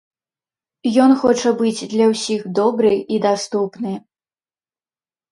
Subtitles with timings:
[1.03, 3.93] Ён хоча быць для ўсіх добры і даступны.